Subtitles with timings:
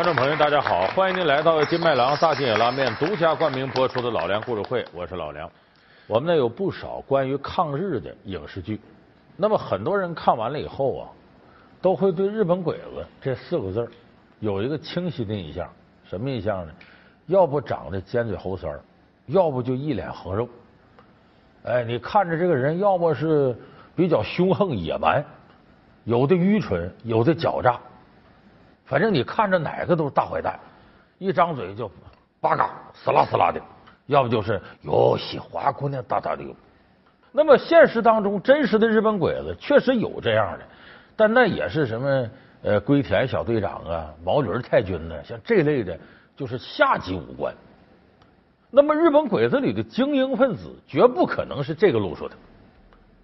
[0.00, 5.46] 观众朋友，大家好，欢迎您来到金麦郎大金野拉面独家冠名播出的老梁故事会，我是老梁。
[6.06, 8.80] 我们呢有不少关于抗日的影视剧，
[9.36, 11.04] 那么很多人看完了以后啊，
[11.82, 13.90] 都会对“日本鬼子”这四个字
[14.38, 15.68] 有一个清晰的印象。
[16.08, 16.72] 什么印象呢？
[17.26, 18.74] 要不长得尖嘴猴腮，
[19.26, 20.48] 要不就一脸横肉。
[21.64, 23.54] 哎，你看着这个人，要么是
[23.94, 25.22] 比较凶横野蛮，
[26.04, 27.78] 有的愚蠢，有的狡诈。
[28.90, 30.58] 反正你看着哪个都是大坏蛋，
[31.18, 31.88] 一张嘴就
[32.40, 33.60] 八嘎死啦死啦的，
[34.06, 36.42] 要不就是哟西花姑娘大大的。
[37.30, 40.64] 那么现实当中真实的日本鬼子确实有这样的，
[41.14, 42.28] 但那也是什么
[42.64, 45.96] 呃龟田小队长啊、毛驴太君呢，像这类的，
[46.36, 47.54] 就是下级武官。
[48.72, 52.34] 那么日本鬼子里的精英分子绝不可能是这个路数的。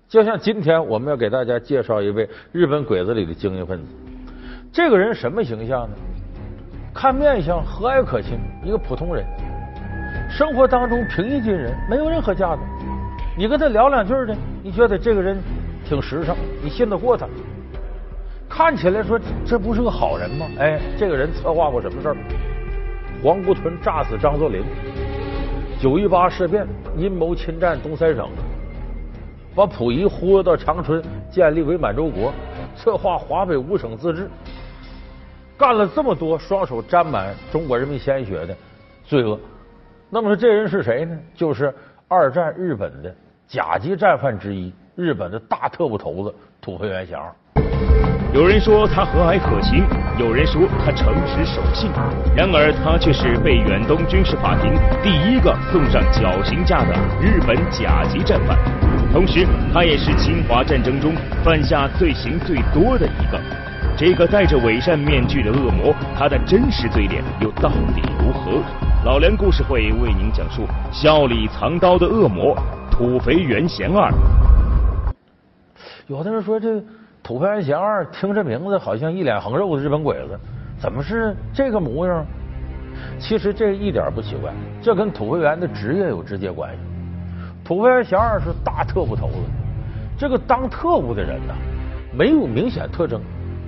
[0.09, 3.93] 就像今天我们要给大家介绍一位日本鬼子里的精英分子。
[4.77, 5.97] 这个人什么形象呢？
[6.93, 9.25] 看面相和蔼可亲，一个普通人，
[10.29, 12.61] 生活当中平易近人，没有任何架子。
[13.39, 15.39] 你跟他聊两句呢，你觉得这个人
[15.89, 17.27] 挺实诚，你信得过他。
[18.51, 20.45] 看起来说这不是个好人吗？
[20.59, 22.17] 哎，这个人策划过什么事儿？
[23.25, 24.63] 黄姑屯炸死张作霖，
[25.81, 26.67] 九一八事变
[26.99, 28.29] 阴谋侵占东三省，
[29.55, 32.31] 把溥仪忽悠到长春建立伪满洲国，
[32.77, 34.29] 策划华北五省自治。
[35.59, 38.55] 干了这么多双手沾满中国人民鲜血的
[39.05, 39.39] 罪恶，
[40.11, 41.17] 那么这人是谁呢？
[41.35, 41.75] 就是
[42.09, 43.15] 二战日本的
[43.49, 47.33] 甲级战犯之一，日本的大特务头子土肥原贤二。
[48.35, 49.83] 有人说他和蔼可亲，
[50.19, 51.91] 有人说他诚实守信，
[52.37, 58.59] 然而他却是被远东军事法庭第一个送上绞刑架的日本甲级战犯，
[59.11, 63.41] 同时他也是侵华战争中犯下罪行最多的一个。
[63.99, 68.63] 这个戴着伪善面具的恶魔，他的真实嘴脸又到底如何？
[69.07, 72.55] 老梁故事会为您讲述笑里藏刀的恶魔
[72.91, 74.13] 土肥原贤二。
[76.09, 76.79] 有的人说，这
[77.23, 80.39] 土肥原贤二听这名字好像一脸横肉的日本鬼子，
[80.79, 82.23] 怎么是这个模样？
[83.19, 84.53] 其实这一点不奇怪，
[84.83, 86.79] 这跟土肥原的职业有直接关系。
[87.65, 89.37] 土肥原贤二是大特务头子，
[90.19, 91.55] 这个当特务的人呢，
[92.13, 93.19] 没有明显特征。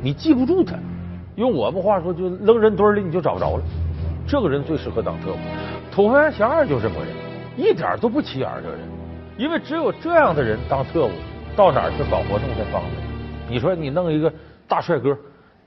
[0.00, 0.76] 你记不住他，
[1.34, 3.62] 用我们话说，就扔人堆里你就找不着了。
[4.26, 5.36] 这个人最适合当特务。
[5.90, 7.14] 土肥原贤二就这么个人，
[7.56, 8.48] 一点都不起眼。
[8.62, 8.80] 这个人，
[9.36, 11.10] 因为只有这样的人当特务，
[11.56, 12.92] 到哪儿去搞活动才方便。
[13.48, 14.32] 你说你弄一个
[14.68, 15.16] 大帅哥，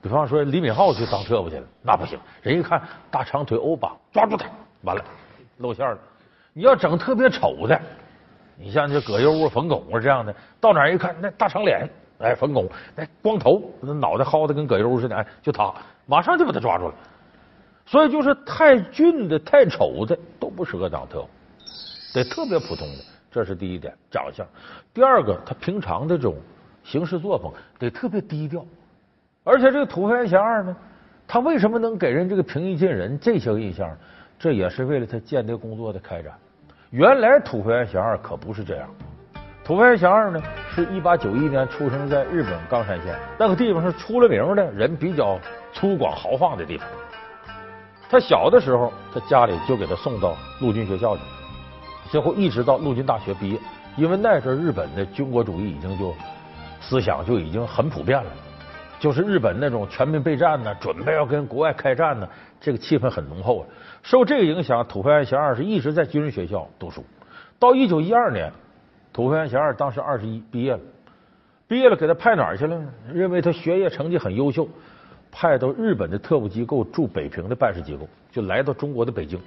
[0.02, 2.18] 比方说李敏镐去当特务去了，那不行。
[2.42, 4.46] 人一看大长腿欧巴，抓住他，
[4.84, 5.04] 完了
[5.58, 5.98] 露馅了。
[6.54, 7.78] 你要整特别丑的，
[8.58, 11.90] 你像这葛优啊、冯巩啊这样的，到哪儿一看那大长脸。
[12.22, 15.74] 哎，冯巩，哎光头，那脑袋薅的跟葛优似的，哎，就他，
[16.06, 16.94] 马上就把他抓住了。
[17.86, 21.28] 所以就是太俊的、太丑的都不适合当特务，
[22.14, 24.46] 得特别普通的，这是第一点，长相。
[24.94, 26.36] 第二个，他平常的这种
[26.84, 28.66] 行事作风得特别低调。
[29.44, 30.76] 而且这个土肥原贤二呢，
[31.28, 33.90] 他为什么能给人这个平易近人这些印象？
[34.40, 36.34] 这也是为了他间谍工作的开展。
[36.90, 38.90] 原来土肥原贤二可不是这样。
[39.64, 40.42] 土肥原贤二呢，
[40.74, 45.40] 是一八九一年出生在日本冈山县，那个地方是出了名的人比较
[45.72, 46.88] 粗犷豪放的地方。
[48.10, 51.22] 他小的时候，他家里就给他送到陆军学校去，
[52.10, 53.60] 最后一直到陆军大学毕业。
[53.98, 56.14] 因为那阵日本的军国主义已经就
[56.82, 58.32] 思想就已经很普遍了，
[59.00, 62.28] 就是日本那种全民备战呢，准备要跟国外开战呢，
[62.60, 63.64] 这个气氛很浓厚。
[64.02, 67.06] 受这个影响，土肥原贤二是一直在军事学校读书，
[67.60, 68.52] 到一九一二年。
[69.14, 70.80] 土肥原贤二当时二十一，毕业了，
[71.68, 72.88] 毕业了给他派哪儿去了呢？
[73.14, 74.68] 认为他学业成绩很优秀，
[75.32, 79.40] 派到日本的特务机构驻北平的办事机构，就来到中国的北京。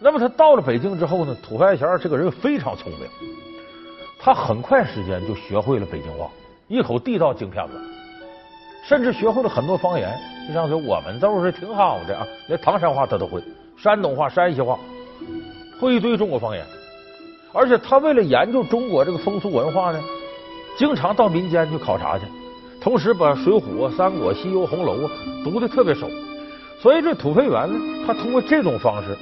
[0.00, 1.34] 那么他到了北京之后呢？
[1.42, 3.08] 土肥原贤二这个人非常聪明，
[4.18, 6.28] 他很快时间就学会了北京话，
[6.66, 7.80] 一口地道京片子，
[8.84, 10.12] 甚至学会了很多方言。
[10.46, 13.42] 就像说我们都是挺好的啊，连唐山话他都会，
[13.78, 14.78] 山东话、山西话，
[15.80, 16.66] 会一堆中国方言。
[17.54, 20.00] 而且他为了研究中国这个风俗文化呢，
[20.76, 22.26] 经常到民间去考察去，
[22.80, 25.10] 同时把《水浒》《啊三国》《西游》《红楼》啊
[25.44, 26.10] 读的特别熟。
[26.80, 29.16] 所以这土肥原呢，他通过这种方式，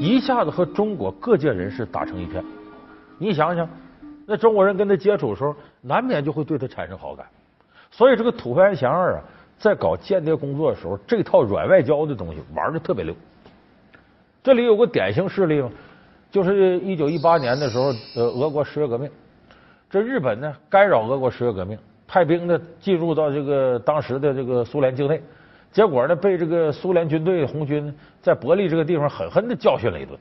[0.00, 2.42] 一下子和中国各界人士打成一片。
[3.18, 3.68] 你想想，
[4.26, 7.26] 那中国人跟他接触的时候，难免就会对他产生好感。
[7.90, 9.20] 所以这个土肥原贤二啊，
[9.58, 13.14] 在搞间谍工作的时候，这套软外交的东西玩的特别溜。
[14.42, 15.70] 这里有个典型事例嘛。
[16.34, 19.08] 就是一九一八年的时候，呃，俄国十月革命，
[19.88, 21.78] 这日本呢干扰俄国十月革命，
[22.08, 25.22] 派兵呢进入到这个当时的这个苏联境内，
[25.70, 30.18] 结果呢，被这个苏联军队红军在伯利这个地方狠狠的教训了一顿。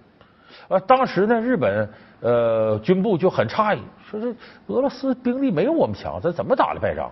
[0.67, 1.89] 啊，当时呢，日本
[2.21, 4.27] 呃军部就很诧异，说这
[4.67, 7.09] 俄罗斯兵力没有我们强，咱怎么打的败仗？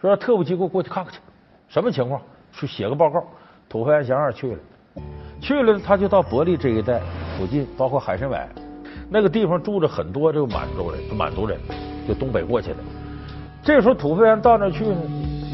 [0.00, 1.20] 说让特务机构过去看看去，
[1.68, 2.20] 什么情况？
[2.50, 3.24] 去写个报告。
[3.68, 4.58] 土肥原贤二去了，
[5.40, 7.00] 去了他就到伯利这一带
[7.32, 8.48] 附近，包括海参崴
[9.08, 11.58] 那个地方住着很多这个满洲人，满族人，
[12.06, 12.76] 就东北过去的。
[13.62, 14.96] 这时候土肥原到那去呢。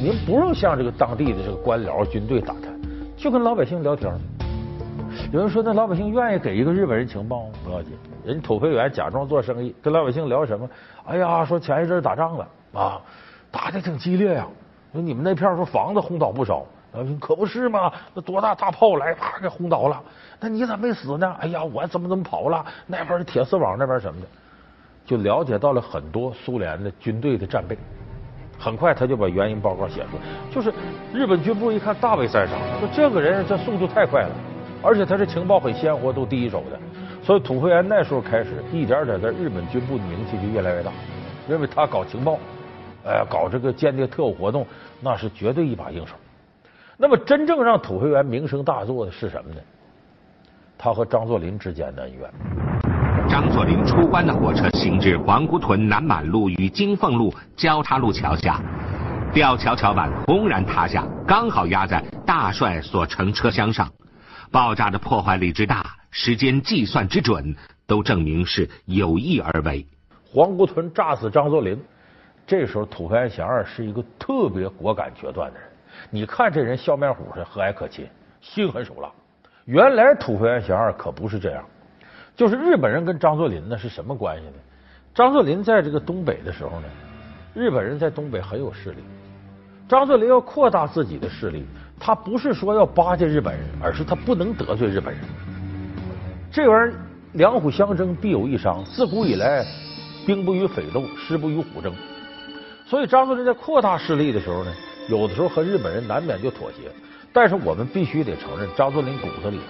[0.01, 2.73] 您不用向这个当地的这个官僚、军队打探，
[3.17, 4.09] 就跟老百姓聊天。
[5.33, 10.71] 有人说，那老百姓愿意给一个日本人情报不要紧，人土肥原假装做生意，跟老百姓聊什么？
[11.05, 13.03] 哎呀，说前一阵打仗了啊，
[13.51, 14.47] 打的挺激烈呀。
[14.93, 17.93] 说你们那片说房子轰倒不少，老百姓可不是吗？
[18.15, 20.03] 那多大大炮来，啪给轰倒了。
[20.41, 21.37] 那你咋没死呢？
[21.41, 22.65] 哎呀，我怎么怎么跑了？
[22.87, 24.27] 那边的铁丝网那边什么的，
[25.05, 27.77] 就了解到了很多苏联的军队的战备。
[28.59, 30.73] 很快他就把原因报告写出来，就是
[31.13, 34.31] 日本军部一看大为赞赏，说这个人这速度太快了，
[34.83, 36.79] 而且他这情报很鲜活，都第一手的。
[37.23, 40.91] 所以土肥原那时候开始一点点在日本军部的名气就越来越大，
[41.49, 42.39] 认为他搞情报，
[43.05, 44.67] 哎，搞这个间谍特务活动，
[45.01, 46.15] 那是绝对一把硬手。
[47.01, 49.61] 那么真正让土肥原名声大作的是什么呢？
[50.77, 52.29] 他和张作霖之间的恩怨。
[53.29, 58.61] 张作霖出关的火车行至黄姑屯南满路与金凤路交叉路桥下，
[59.33, 63.89] 吊桥桥板轰然塌下，刚好压在大帅所乘车厢上。
[64.51, 67.55] 爆炸的破坏力之大，时间计算之准，
[67.87, 69.87] 都证明是有意而为。
[70.33, 71.79] 黄姑屯炸死张作霖，
[72.45, 75.68] 这时候土肥原贤二是一个特别果敢决断的人。
[76.11, 78.09] 你看这人笑面虎似的和蔼可亲，
[78.41, 79.11] 心狠手辣。
[79.65, 81.65] 原来土肥原贤二可不是这样。
[82.35, 84.53] 就是日本人跟张作霖呢是什么关系呢？
[85.15, 86.87] 张作霖在这个东北的时候呢，
[87.55, 88.99] 日本人在东北很有势力。
[89.89, 91.67] 张作霖要扩大自己的势力，
[91.99, 95.23] 他不是说要巴结日本人，而是他不能得罪日本人。
[96.53, 96.95] 这玩意儿
[97.33, 99.65] 两虎相争必有一伤，自古以来
[100.25, 101.93] 兵不与匪斗，师不与虎争。
[102.87, 104.73] 所以张作霖在扩大势力的时候呢，
[105.09, 106.91] 有的时候和日本人难免就妥协。
[107.33, 109.61] 但是我们必须得承认，张作霖骨子里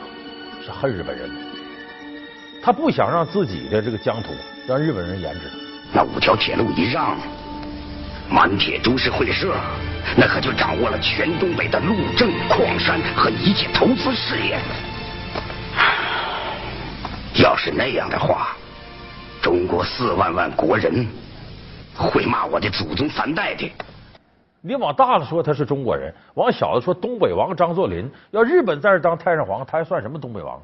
[0.64, 1.40] 是恨日本人的。
[2.62, 4.30] 他不想让自己的这个疆土
[4.66, 5.40] 让日本人研制。
[5.92, 7.16] 那五条铁路一让，
[8.30, 9.54] 满铁株式会社，
[10.16, 14.58] 那可就掌握了全东北的路政、矿山和一切投资事业。
[17.42, 18.56] 要是那样的话，
[19.40, 21.06] 中国四万万国人
[21.96, 23.70] 会骂我的祖宗三代的。
[24.60, 30.60] 你往大了说他是中国人，往小了说东北王张作霖，要日本在这当太上皇，他还算什么东北王？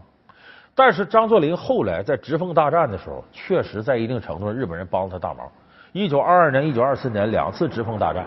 [0.75, 5.47] 但是张作霖后来在直奉大战的时候，确实在一定程度上日本人帮了他大忙。
[5.93, 8.27] 一九二二年、一九二四年两次直奉大战，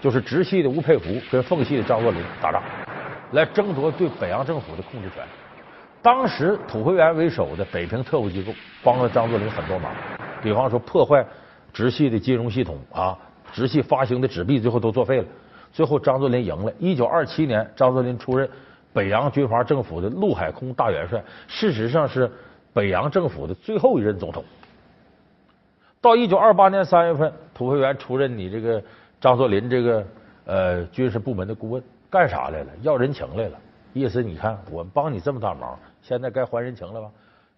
[0.00, 2.62] 就是直系的吴佩孚跟奉系的张作霖打仗，
[3.32, 5.24] 来争夺对北洋政府的控制权。
[6.00, 8.52] 当时土肥原为首的北平特务机构
[8.84, 9.92] 帮了张作霖很多忙，
[10.40, 11.26] 比方说破坏
[11.72, 13.18] 直系的金融系统啊，
[13.52, 15.24] 直系发行的纸币最后都作废了。
[15.72, 16.72] 最后张作霖赢了。
[16.78, 18.48] 一九二七年，张作霖出任。
[18.92, 22.28] 北洋军阀政府的陆海空大元帅，事实上是
[22.72, 24.42] 北洋政府的最后一任总统。
[26.00, 28.82] 到一九二八年三月份，土肥原出任你这个
[29.20, 30.04] 张作霖这个
[30.44, 32.66] 呃军事部门的顾问，干啥来了？
[32.82, 33.56] 要人情来了。
[33.92, 37.08] 意思你看，我帮你这么大忙，现在该还人情了吧？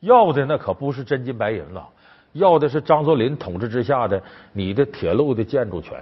[0.00, 1.88] 要的那可不是真金白银了，
[2.32, 4.22] 要的是张作霖统治之下的
[4.52, 5.98] 你的铁路的建筑权、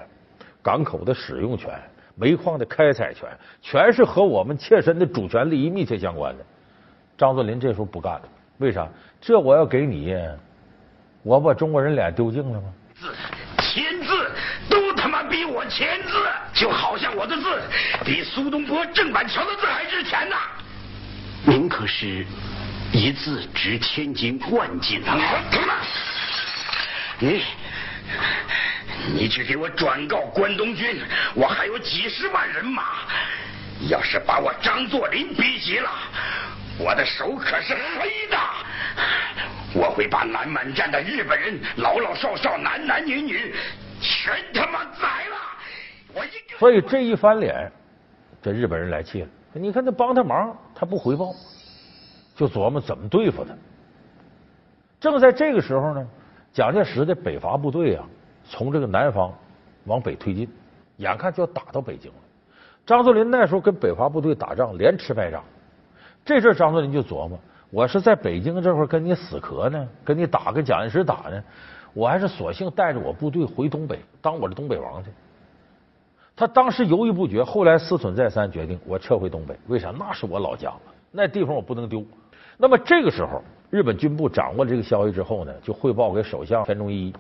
[0.63, 1.71] 港口的使用权。
[2.17, 3.27] 煤矿的开采权，
[3.63, 6.45] 全是和我们切身的主权利益密切相关的。
[7.17, 8.23] 张作霖这时候不干了，
[8.59, 8.87] 为啥？
[9.23, 10.15] 这我要给你，
[11.23, 12.75] 我把中国人脸丢尽了吗？
[12.95, 13.07] 字
[13.63, 14.31] 签字
[14.69, 16.13] 都他妈比我签字，
[16.53, 17.43] 就好像我的字
[18.05, 20.37] 比苏东坡、郑板桥的字还值钱呢。
[21.47, 22.27] 您可是
[22.93, 25.17] 一字值千金万金啊！
[27.21, 27.43] 你。
[29.15, 31.01] 你去给我转告关东军，
[31.35, 32.83] 我还有几十万人马，
[33.89, 35.91] 要是把我张作霖逼急了，
[36.79, 38.37] 我的手可是黑的。
[39.73, 43.55] 我会把南满站的日本人老老少少、男男女女
[44.01, 45.37] 全他妈宰了。
[46.13, 46.59] 我一定。
[46.59, 47.71] 所以这一翻脸，
[48.43, 49.29] 这日本人来气了。
[49.53, 51.33] 你看他帮他忙，他不回报，
[52.37, 53.55] 就琢磨怎么对付他。
[55.01, 56.07] 正在这个时候呢，
[56.53, 58.05] 蒋介石的北伐部队啊。
[58.53, 59.33] 从这个南方
[59.85, 60.49] 往北推进，
[60.97, 62.19] 眼看就要打到北京了。
[62.85, 65.45] 张作霖那时候跟北伐部队打仗，连吃败仗。
[66.25, 67.39] 这阵张作霖就琢磨：
[67.71, 71.41] 我是在北京这会儿跟你死磕呢，跟你打，跟蒋介石打呢，
[71.95, 75.11] 我还是索性带着我部队回东北，当我的东北王去。
[76.35, 79.57] 他当时犹豫不决，后来思忖再三，决定我撤回东北。
[79.69, 79.93] 为啥？
[79.97, 80.73] 那是我老家，
[81.13, 82.05] 那地方我不能丢。
[82.57, 87.15] 那么这个时候，日本军部掌握了这个消息之后呢，就汇报给首相田中义一。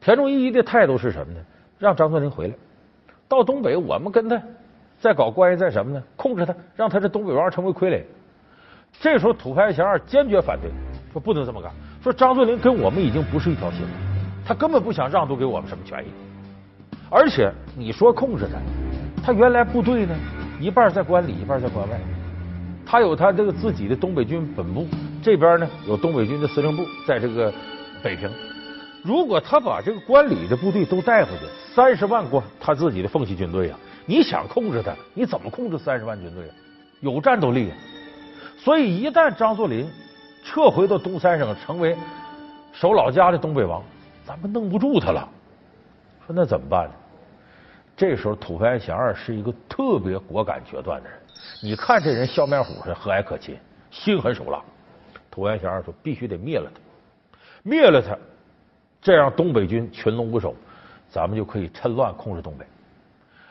[0.00, 1.40] 田中义一的态度是什么呢？
[1.78, 2.54] 让张作霖回来，
[3.28, 4.40] 到东北我们跟他
[5.00, 6.02] 再搞关系，在什么呢？
[6.16, 8.02] 控制他，让他这东北王成为傀儡。
[9.00, 10.70] 这时候土肥祥二坚决反对，
[11.12, 11.72] 说不能这么干。
[12.02, 13.88] 说张作霖跟我们已经不是一条心了，
[14.44, 16.08] 他根本不想让渡给我们什么权益。
[17.10, 20.14] 而且你说控制他，他原来部队呢，
[20.60, 21.98] 一半在关里，一半在关外。
[22.86, 24.86] 他有他这个自己的东北军本部，
[25.28, 27.52] 这边呢有东北军的司令部，在这个
[28.02, 28.30] 北平。
[29.02, 31.44] 如果他把这个关里的部队都带回去，
[31.74, 36.54] 三十万关他自己的奉系军队啊，你想控制他，你怎么控制三十万军队啊？
[37.00, 37.76] 有战斗力啊！
[38.56, 39.86] 所以一旦张作霖
[40.46, 41.94] 撤回到东三省，成为
[42.72, 43.82] 守老家的东北王，
[44.24, 45.28] 咱们弄不住他了。
[46.26, 46.94] 说那怎么办呢？
[47.94, 51.18] 这时候土肥原贤二是一个特别果敢决断的人。
[51.62, 53.54] 你看这人笑面虎似的和蔼可亲，
[53.90, 54.58] 心狠手辣。
[55.38, 56.80] 土原贤二说必须得灭了他，
[57.62, 58.18] 灭了他。
[59.00, 60.52] 这样，东北军群龙无首，
[61.08, 62.66] 咱们就可以趁乱控制东北。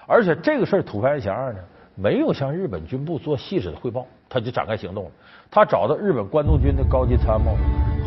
[0.05, 1.59] 而且这个事儿，土原贤二呢，
[1.95, 5.11] 没有向日本军部做细致的汇报，他就展开行动了。
[5.49, 7.55] 他找到日本关东军的高级参谋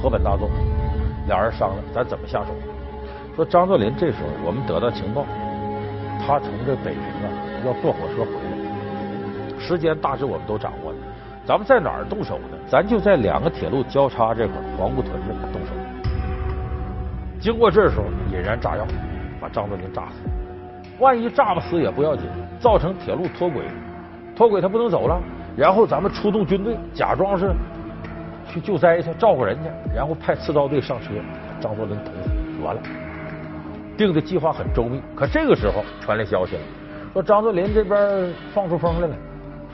[0.03, 0.51] 河本大作，
[1.27, 2.53] 俩人商量，咱怎么下手？
[3.35, 5.25] 说张作霖这时候，我们得到情报，
[6.21, 7.33] 他从这北平啊
[7.65, 10.99] 要坐火车回来，时间大致我们都掌握了。
[11.47, 12.59] 咱们在哪儿动手呢？
[12.69, 15.73] 咱就在两个铁路交叉这块黄姑屯这块动手。
[17.41, 18.87] 经过这时候，引燃炸药，
[19.41, 20.29] 把张作霖炸死。
[20.99, 22.27] 万一炸不死也不要紧，
[22.61, 23.65] 造成铁路脱轨，
[24.37, 25.19] 脱轨他不能走了。
[25.57, 27.51] 然后咱们出动军队，假装是
[28.47, 31.07] 去救灾去，照顾人家，然后派刺刀队上车，
[31.49, 32.83] 把张作霖捅死，完了。
[33.97, 35.01] 定的计划很周密。
[35.17, 36.63] 可这个时候传来消息了，
[37.15, 39.17] 说张作霖这边放出风来了，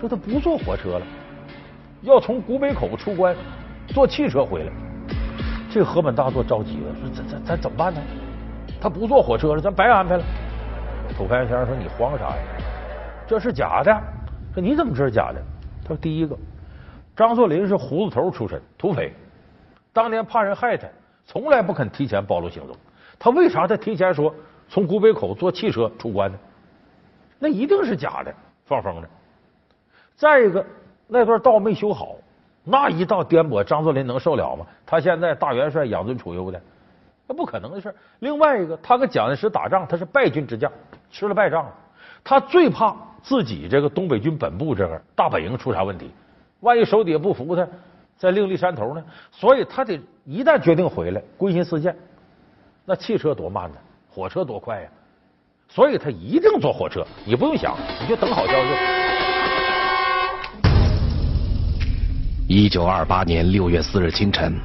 [0.01, 1.03] 说他不坐火车了，
[2.07, 3.35] 要从古北口出关，
[3.89, 4.73] 坐汽车回来。
[5.69, 8.01] 这河本大作着急了，说：“咱咱咱怎么办呢？
[8.81, 10.23] 他不坐火车了，咱白安排了。”
[11.19, 12.43] 土肥原先生说：“你慌啥呀？
[13.27, 13.93] 这是假的。
[14.55, 15.43] 说你怎么知道假的？
[15.83, 16.39] 他说：第一个，
[17.17, 19.13] 张作霖是胡子头出身，土匪，
[19.93, 20.87] 当年怕人害他，
[21.25, 22.77] 从来不肯提前暴露行踪。
[23.19, 24.33] 他为啥他提前说
[24.69, 26.39] 从古北口坐汽车出关呢？
[27.41, 28.33] 那一定是假的，
[28.65, 29.09] 放风的。
[30.15, 30.65] 再一个，
[31.07, 32.17] 那段道没修好。”
[32.69, 34.67] 那一道颠簸，张作霖能受了吗？
[34.85, 36.61] 他现在大元帅养尊处优的，
[37.29, 37.95] 那不可能的事。
[38.19, 40.69] 另外一个，他跟蒋介石打仗，他是败军之将，
[41.09, 41.65] 吃了败仗，
[42.25, 46.11] 他最怕自己这个东北军本部这个大本营出啥问题。
[46.59, 47.65] 万一手底下不服他，
[48.17, 49.05] 再另立山头呢？
[49.31, 51.97] 所以他得一旦决定回来，归心似箭。
[52.85, 53.77] 那汽车多慢呢？
[54.11, 54.89] 火车多快呀？
[55.69, 57.07] 所以他一定坐火车。
[57.25, 59.06] 你不用想，你就等好消息。
[62.59, 64.59] 一九二八年六月四日清晨，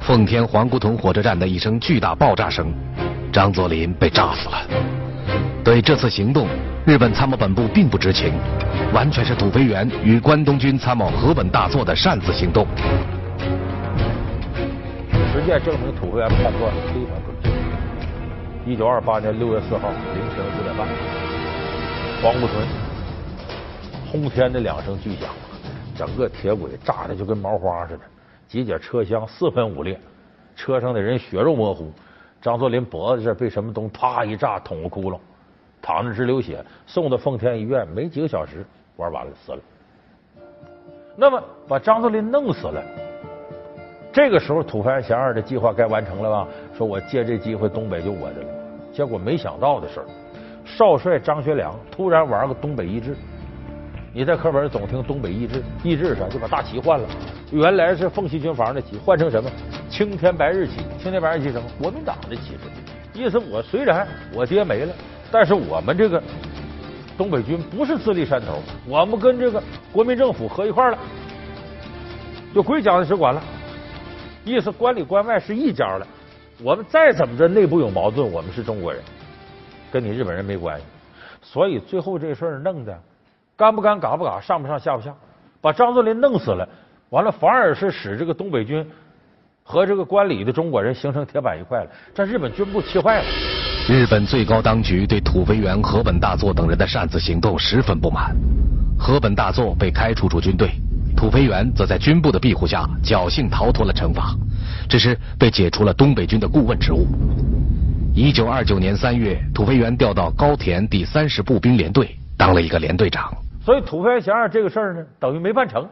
[0.00, 2.74] 奉天黄姑屯火车站的一声巨大爆炸声，
[3.32, 4.66] 张作霖被炸死了。
[5.62, 6.48] 对这次行动，
[6.84, 8.32] 日本参谋本部并不知情，
[8.92, 12.66] 完全是土肥原与关东军参谋河本大作的擅自行动。
[15.32, 18.68] 实践证明土肥原判断非常准确。
[18.68, 20.88] 一九二八年六月四号凌晨五点半，
[22.20, 22.66] 黄姑屯
[24.10, 25.28] 轰天的两声巨响。
[25.98, 28.02] 整个铁轨炸的就跟毛花似的，
[28.46, 29.98] 几节车厢四分五裂，
[30.54, 31.90] 车上的人血肉模糊。
[32.40, 35.18] 张作霖脖子这被什么东西啪一炸捅个窟窿，
[35.82, 38.64] 躺着直流血，送到奉天医院，没几个小时
[38.94, 39.58] 玩完了死了。
[41.16, 42.80] 那么把张作霖弄死了，
[44.12, 46.46] 这个时候土肥原贤二的计划该完成了吧？
[46.76, 48.48] 说我借这机会东北就我的了。
[48.92, 50.00] 结果没想到的是，
[50.64, 53.16] 少帅张学良突然玩个东北一致。
[54.14, 57.06] 你在课本总听东北易帜，易帜啥就把大旗换了，
[57.52, 59.50] 原来是奉系军阀的旗，换成什么
[59.90, 60.76] 青天白日旗？
[60.98, 61.68] 青天白日旗什么？
[61.78, 62.60] 国民党的旗帜。
[63.12, 64.92] 意思我虽然我爹没了，
[65.30, 66.22] 但是我们这个
[67.18, 69.62] 东北军不是自立山头，我们跟这个
[69.92, 70.98] 国民政府合一块了，
[72.54, 73.42] 就归蒋介石管了。
[74.44, 76.06] 意思关里关外是一家了，
[76.62, 79.02] 我们再怎么着内部有矛盾，我们是中国人，
[79.92, 80.86] 跟你日本人没关系。
[81.42, 82.98] 所以最后这事儿弄的。
[83.58, 85.12] 干不干，嘎不嘎，上不上，下不下，
[85.60, 86.66] 把张作霖弄死了，
[87.10, 88.86] 完了反而是使这个东北军
[89.64, 93.24] 和这个关里的中国人形成铁板一块了，这日本军部气坏了。
[93.88, 98.32] 日本最高当局对土肥原、河本大作等人的擅自行动十分不满，
[98.96, 100.70] 河本大作被开除出军队，
[101.16, 104.36] 土肥原则在军部的庇护下侥幸逃脱了惩罚，
[104.88, 107.08] 只是被解除了东北军的顾问职务。
[108.14, 113.36] 一九二九年三月，土肥原调到高田第三十步兵联队，当了一个连队长。
[113.68, 115.86] 所以土肥原贤二这个事儿呢，等于没办成，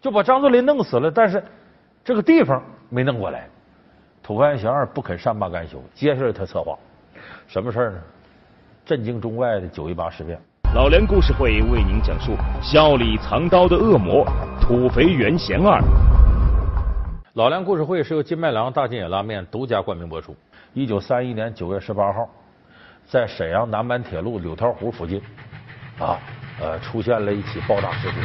[0.00, 1.40] 就把张作霖弄死了，但是
[2.02, 3.48] 这个地方没弄过来。
[4.20, 6.76] 土肥原贤二不肯善罢甘休，接下来他策划
[7.46, 7.98] 什么事儿呢？
[8.84, 10.36] 震惊中外的九一八事变。
[10.74, 14.26] 老梁故事会为您讲述笑里藏刀的恶魔
[14.60, 15.80] 土肥原贤二。
[17.34, 20.34] 老梁故事会是由金麦郎大金野拉面独家冠名播出。
[20.72, 22.28] 一九三一年九月十八号，
[23.06, 25.22] 在沈阳南满铁路柳条湖附近，
[26.00, 26.18] 啊，
[26.60, 28.16] 呃，出现了一起爆炸事故。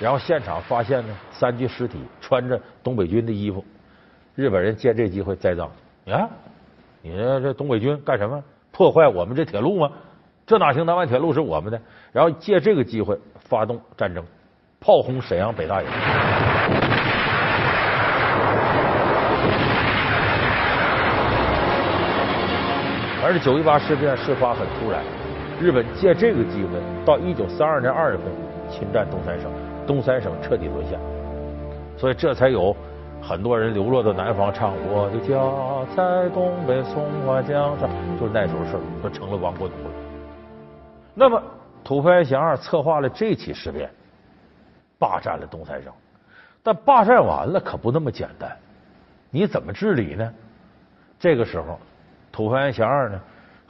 [0.00, 3.62] 然后现场发现呢，三具尸体穿着东北军的衣服。
[4.34, 5.70] 日本人借这机会栽赃，
[6.04, 6.30] 你看，
[7.02, 8.42] 你这东北军干什么？
[8.72, 9.90] 破坏我们这铁路吗？
[10.50, 10.84] 这哪行？
[10.84, 11.80] 南满铁路是我们的。
[12.10, 14.20] 然后借这个机会发动战争，
[14.80, 15.86] 炮轰沈阳北大营。
[23.22, 25.00] 而且九一八事变事发很突然，
[25.60, 28.26] 日本借这个机会，到一九三二年二月份
[28.68, 29.48] 侵占东三省，
[29.86, 30.98] 东三省彻底沦陷，
[31.96, 32.74] 所以这才有。
[33.22, 35.36] 很多人流落到南方，唱我的家
[35.94, 37.86] 在东北松花江上，
[38.18, 39.99] 就是那时候事儿，都成了亡国奴了。
[41.14, 41.42] 那么
[41.82, 43.90] 土肥原贤二策划了这起事变，
[44.98, 45.92] 霸占了东三省，
[46.62, 48.56] 但霸占完了可不那么简单，
[49.30, 50.32] 你怎么治理呢？
[51.18, 51.78] 这个时候，
[52.32, 53.20] 土肥原贤二呢？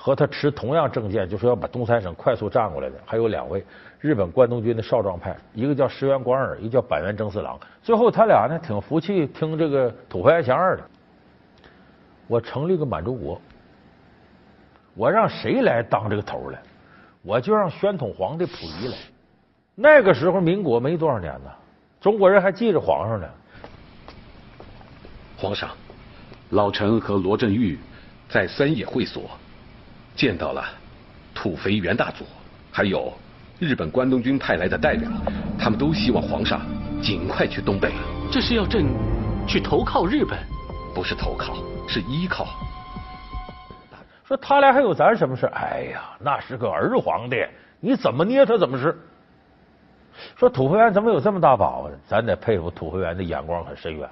[0.02, 3.62] 和他持同样政见，就是要把东三省快速占过来的，还有两位
[3.99, 7.61] 日本关东军的少壮派，一个叫石原莞尔，一个叫板垣征四郎。
[7.82, 10.82] 最后他俩呢，挺服气，听这个土肥原贤二的。
[12.26, 13.38] 我成立个满洲国，
[14.95, 16.58] 我让谁来当这个头来？
[17.23, 18.97] 我就让宣统皇帝溥仪来。
[19.75, 21.50] 那个时候民国没多少年呢，
[22.00, 23.28] 中国人还记着皇上呢。
[25.37, 25.71] 皇上，
[26.50, 27.78] 老臣和罗振玉
[28.28, 29.23] 在三野会所。
[30.15, 30.65] 见到了
[31.35, 32.26] 土肥原大佐，
[32.71, 33.13] 还有
[33.59, 35.11] 日本关东军派来的代表，
[35.59, 36.61] 他们都希望皇上
[37.00, 37.93] 尽快去东北。
[38.30, 38.85] 这是要朕
[39.47, 40.39] 去投靠日本？
[40.95, 41.54] 不是投靠，
[41.89, 42.47] 是依靠。
[44.30, 45.47] 说他俩还有咱什么事？
[45.47, 47.45] 哎呀，那是个儿皇帝，
[47.80, 48.97] 你怎么捏他怎么是。
[50.36, 51.97] 说土肥原怎么有这么大把握呢？
[52.06, 54.08] 咱得佩服土肥原的眼光很深远。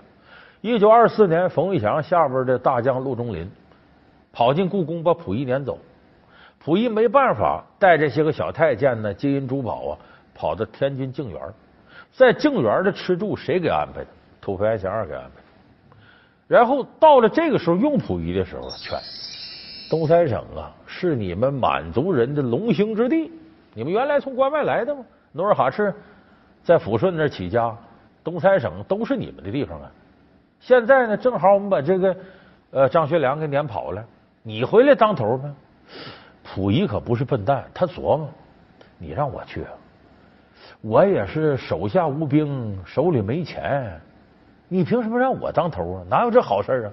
[0.61, 3.49] 一九二四年，冯玉祥下边的大将陆中林
[4.33, 5.79] 跑进故宫，把溥仪撵走。
[6.59, 9.99] 溥仪没办法，带这些个小太监呢，金银珠宝啊，
[10.35, 11.41] 跑到天津静园，
[12.11, 14.09] 在静园的吃住谁给安排的？
[14.41, 15.31] 土肥原贤二给安排。
[16.49, 18.99] 然后到了这个时候用溥仪的时候，劝
[19.91, 23.31] 东三省啊，是你们满族人的龙兴之地，
[23.75, 25.05] 你们原来从关外来的吗？
[25.33, 25.95] 努尔哈赤
[26.63, 27.75] 在抚顺那起家，
[28.23, 29.91] 东三省都是你们的地方啊。
[30.61, 32.17] 现在呢，正好我们把这个
[32.71, 34.05] 呃张学良给撵跑了，
[34.43, 35.55] 你回来当头吗？
[36.45, 38.29] 溥仪可不是笨蛋，他琢磨：
[38.99, 39.65] 你让我去，
[40.81, 43.99] 我也是手下无兵，手里没钱，
[44.67, 46.05] 你凭什么让我当头啊？
[46.11, 46.91] 哪有这好事啊？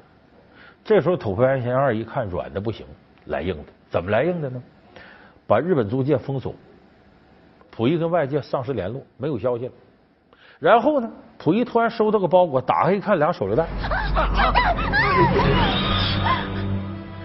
[0.85, 2.85] 这时候土肥原贤二一看软的不行，
[3.25, 3.73] 来硬的。
[3.89, 4.61] 怎么来硬的呢？
[5.47, 6.53] 把日本租界封锁，
[7.75, 9.71] 溥仪跟外界丧失联络，没有消息了。
[10.59, 13.65] 然后呢，溥仪突然收到个包裹，打开一看，俩手榴弹。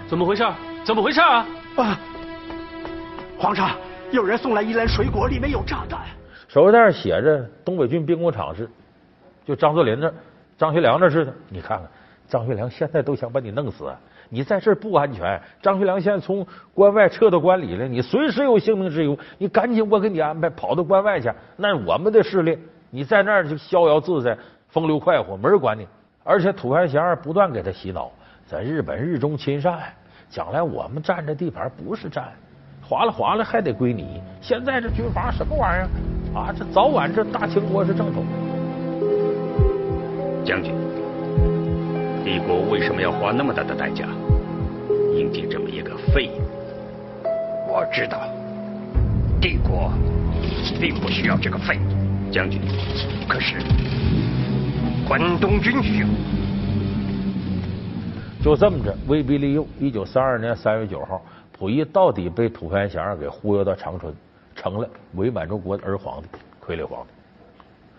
[0.08, 0.42] 怎么回事？
[0.82, 1.46] 怎么回事啊？
[1.76, 2.00] 啊！
[3.38, 3.76] 皇上，
[4.10, 6.00] 有人送来一篮水果，里面有炸弹。
[6.48, 8.66] 手榴弹写着东北军兵工厂是，
[9.44, 10.10] 就张作霖那、
[10.56, 11.34] 张学良那似的。
[11.50, 11.86] 你看看，
[12.30, 13.92] 张学良现在都想把你弄死，
[14.28, 15.38] 你在这儿不安全。
[15.60, 19.18] 张学良现在从关外撤到关里了，你随时有性命之忧。
[19.36, 21.28] 你赶紧，我给你安排跑到关外去。
[21.56, 22.56] 那我们的势力，
[22.88, 24.38] 你在那儿就逍遥自在、
[24.68, 25.88] 风流快活，没人管你。
[26.22, 28.12] 而且土肥原贤二不断给他洗脑，
[28.46, 29.80] 在日本日中亲善，
[30.28, 32.28] 将来我们占这地盘不是占。
[32.80, 34.22] 划了划了还得归你。
[34.40, 36.54] 现在这军阀什么玩意儿啊？
[36.56, 38.24] 这早晚这大清国是正统。
[40.44, 40.74] 将军，
[42.30, 44.06] 帝国为什么要花那么大的代价
[45.18, 46.40] 迎接这么一个废物？
[47.66, 48.20] 我知道，
[49.40, 49.92] 帝国
[50.80, 52.60] 并不需要这个废物，将军。
[53.28, 53.56] 可是
[55.08, 56.08] 关东军需要。
[58.44, 59.66] 就这么着，威逼利诱。
[59.80, 61.20] 一九三二年三月九号。
[61.58, 64.14] 溥仪到底被土肥原贤二给忽悠到长春，
[64.54, 66.28] 成了伪满洲国的儿皇帝、
[66.64, 67.08] 傀儡皇帝。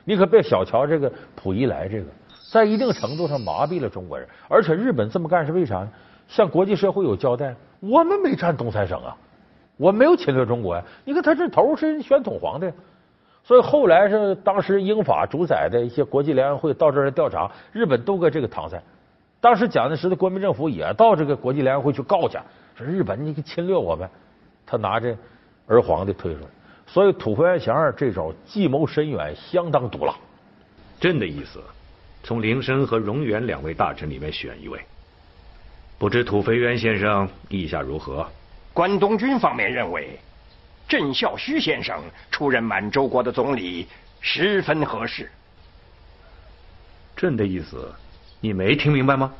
[0.06, 2.06] 你可别小瞧这个溥仪来，这个
[2.52, 4.28] 在一定程度上麻痹了中国人。
[4.50, 5.90] 而且日本这么干是为啥呢？
[6.28, 9.16] 向国际社会有交代，我们没占东三省啊，
[9.78, 10.84] 我没有侵略中国呀。
[11.06, 12.70] 你看他这头是宣统皇帝，
[13.42, 18.82] 所以后来是当时英法主宰的一些国际联合会到这儿来调查，日本都搁这个搪塞。
[19.40, 22.38] 当时蒋介石的国民政府也到这个国际联合会去告去，
[22.76, 24.10] 说日本你侵略我们，
[24.66, 25.16] 他拿着
[25.68, 26.48] 儿皇的推出来。
[26.86, 30.14] 所以土肥原祥这招计谋深远，相当毒辣。
[31.00, 31.60] 朕的意思，
[32.24, 34.80] 从林深和荣源两位大臣里面选一位。
[35.98, 38.28] 不知土肥原先生意下如何？
[38.74, 40.20] 关东军方面认为，
[40.88, 43.88] 郑孝胥先生出任满洲国的总理
[44.20, 45.30] 十分合适。
[47.16, 47.94] 朕的意思。
[48.44, 49.32] 你没听明白吗？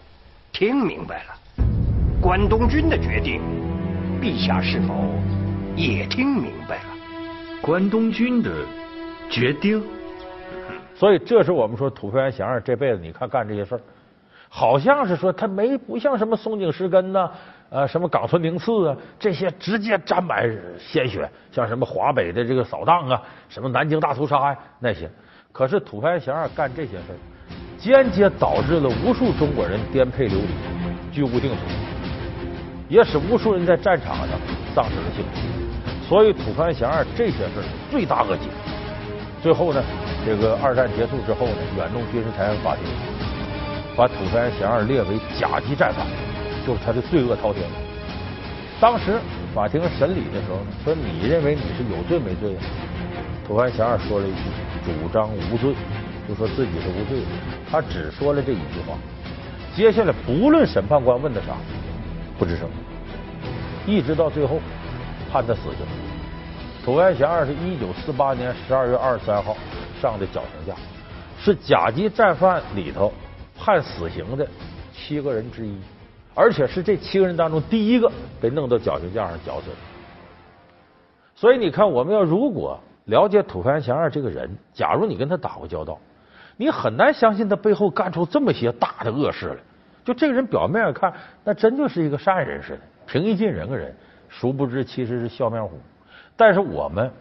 [0.52, 1.36] 听明白了，
[2.22, 3.42] 关东军的决定，
[4.22, 4.94] 陛下是否
[5.76, 6.96] 也听明白了？
[7.64, 8.64] 关东军的
[9.28, 9.84] 决定，
[11.02, 13.82] 所以这是我们说土肥原祥这辈子你看干这些事儿，
[14.48, 17.28] 好像是说他没不像什么松井石根呐，
[17.72, 25.10] 呃，什么冈村宁次啊，这些直接沾满鲜血，像什么华北的这个扫荡啊，什么南京大屠杀呀那些，
[25.52, 27.18] 可是土肥原祥干这些事儿。
[27.80, 31.58] 间接导致了无数中国人颠沛流离、居无定所，
[32.88, 34.40] 也使无数人在战场上
[34.76, 36.08] 丧失了性命。
[36.08, 38.50] 所以土肥原这些事是罪大恶极。
[39.42, 39.84] 最后呢，
[40.26, 42.86] 这个二战结束之后呢，远东军事裁判法庭
[43.96, 46.06] 把土肥原列为甲级战犯，
[46.66, 47.66] 就是他的罪恶滔天。
[48.80, 49.20] 当时
[49.54, 52.56] 法庭审理的时候呢说：“你认为你是有罪没罪？”
[53.48, 54.42] 土肥原说了一句
[54.86, 55.74] ：“主张无罪。”
[56.30, 57.26] 就说自己是无罪的，
[57.70, 58.96] 他只说了这一句话。
[59.76, 61.58] 接下来不论审判官问他啥，
[62.38, 62.70] 不吱声，
[63.88, 64.62] 一直到最后
[65.32, 66.01] 判他死刑。
[66.84, 69.56] 土肥原祥是一九四八年十二月二十三号
[70.02, 70.76] 上的绞刑架，
[71.40, 73.14] 是甲级战犯里头
[73.56, 74.48] 判死刑的
[74.92, 75.78] 七个人之一，
[76.34, 79.76] 而且是这七个人当中第一个被弄到绞刑架上绞死的。
[81.36, 86.00] 所以你看，我们要如果了解土肥原贤二这个人，假如你跟他打过交道。
[86.58, 89.56] 你很难相信他背后干出这么些大的恶事来。
[90.04, 91.14] 就这个人表面上看，
[91.44, 93.96] 那真就是一个善人似的，平易近人个人。
[94.30, 95.80] 殊不知其实是笑面虎。
[96.36, 97.12] 但是我们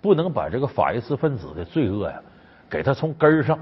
[0.00, 2.20] 不能把这个法西斯分子的罪恶呀，
[2.68, 3.58] 给他从根上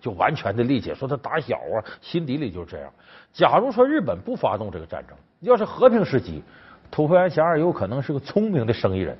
[0.00, 2.90] 就完全的理解，说他打小啊，心底里就是这样。
[3.32, 6.42] 假如说日本不发动这个战争，要是和平时期，
[6.90, 9.16] 土肥原贤二有可能是个聪明的生意人。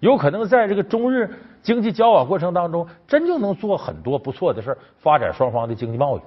[0.00, 1.28] 有可能在这个中日
[1.60, 6.20] 经济交往过程当中，真就能做很多不错的事发展双方的经济贸易。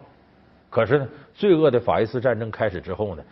[0.70, 3.24] 可是呢，罪恶的法西斯战争开始之后呢，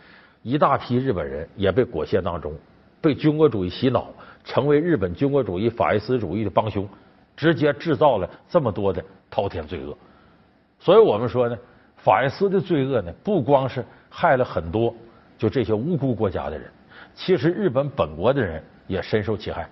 [0.42, 2.54] 一大批日本人也被裹挟当中，
[3.02, 4.08] 被军国主义洗脑，
[4.44, 6.88] 成为日本军国主义法西斯主义的帮凶，
[7.36, 9.96] 直接制造了这么多的滔天罪恶。
[10.78, 11.56] 所以我们说呢，
[11.96, 14.94] 法西斯的罪恶呢，不光是害了很多
[15.36, 16.70] 就这些无辜国家的人，
[17.14, 19.68] 其实日本本国的人也深受其害。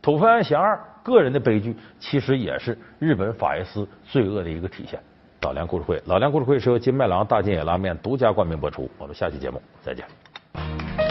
[0.00, 4.98] 土肥原贤二个人的悲剧，其实也是日本法西斯罪恶的一个体现。
[5.42, 8.88] 老梁故事会，老梁故事会是由金麦郎大金野拉面独家冠名播出。
[8.98, 11.01] 我们下期节目再见。